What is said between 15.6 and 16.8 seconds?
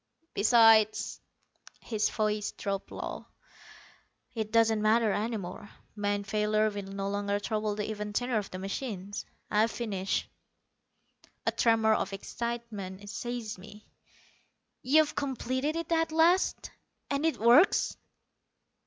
it at last?